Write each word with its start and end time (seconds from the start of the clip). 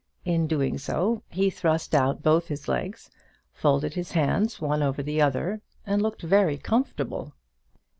In 0.25 0.47
doing 0.47 0.79
so 0.79 1.21
he 1.29 1.51
thrust 1.51 1.93
out 1.93 2.23
both 2.23 2.47
his 2.47 2.67
legs, 2.67 3.11
folded 3.53 3.93
his 3.93 4.13
hands 4.13 4.59
one 4.59 4.81
over 4.81 5.03
the 5.03 5.21
other, 5.21 5.61
and 5.85 6.01
looked 6.01 6.23
very 6.23 6.57
comfortable. 6.57 7.35